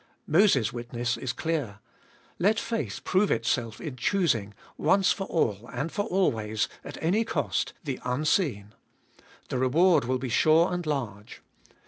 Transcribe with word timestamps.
Moses' 0.25 0.73
witness 0.73 1.15
is 1.15 1.31
clear: 1.31 1.77
Let 2.39 2.59
faith 2.59 3.01
prove 3.03 3.29
itself 3.29 3.79
in 3.79 3.97
choosing, 3.97 4.55
once 4.75 5.11
for 5.11 5.25
all 5.27 5.69
and 5.73 5.91
for 5.91 6.05
always, 6.05 6.67
at 6.83 6.97
any 7.03 7.23
cost, 7.23 7.73
the 7.83 7.99
unseen— 8.03 8.73
the 9.49 9.59
reward 9.59 10.05
will 10.05 10.17
be 10.17 10.27
sure 10.29 10.73
and 10.73 10.83
large. 10.87 11.43